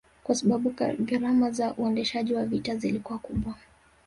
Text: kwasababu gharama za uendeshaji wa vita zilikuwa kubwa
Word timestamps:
kwasababu 0.23 0.69
gharama 0.99 1.51
za 1.51 1.73
uendeshaji 1.73 2.33
wa 2.33 2.45
vita 2.45 2.75
zilikuwa 2.75 3.19
kubwa 3.19 3.55